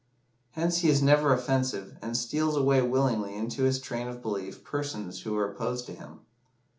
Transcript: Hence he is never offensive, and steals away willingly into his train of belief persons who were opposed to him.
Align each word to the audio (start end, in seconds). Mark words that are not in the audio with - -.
Hence 0.53 0.79
he 0.79 0.89
is 0.89 1.03
never 1.03 1.31
offensive, 1.31 1.95
and 2.01 2.17
steals 2.17 2.57
away 2.57 2.81
willingly 2.81 3.35
into 3.35 3.65
his 3.65 3.79
train 3.79 4.07
of 4.07 4.19
belief 4.19 4.63
persons 4.63 5.21
who 5.21 5.33
were 5.33 5.47
opposed 5.47 5.85
to 5.85 5.93
him. 5.93 6.21